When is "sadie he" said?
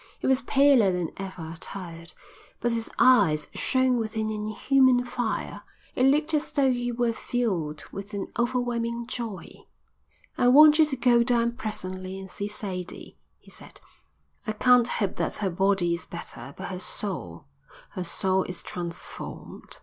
12.47-13.51